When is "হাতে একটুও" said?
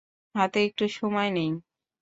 0.35-0.89